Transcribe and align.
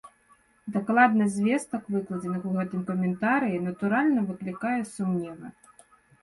Дакладнасць 0.77 1.35
звестак, 1.39 1.83
выкладзеных 1.95 2.47
у 2.53 2.53
гэтым 2.55 2.81
каментарыі, 2.89 3.61
натуральна, 3.67 4.25
выклікае 4.31 4.75
сумневы. 4.95 5.47